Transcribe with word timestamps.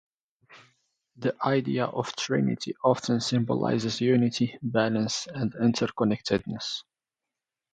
The 1.17 1.35
idea 1.45 1.85
of 1.85 2.07
a 2.09 2.11
trinity 2.13 2.73
often 2.83 3.19
symbolizes 3.21 4.01
unity, 4.01 4.57
balance, 4.63 5.27
and 5.31 5.53
interconnectedness. 5.53 6.81